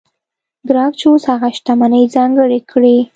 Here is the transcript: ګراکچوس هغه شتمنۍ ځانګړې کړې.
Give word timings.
ګراکچوس 0.69 1.23
هغه 1.31 1.47
شتمنۍ 1.57 2.03
ځانګړې 2.15 2.59
کړې. 2.71 2.97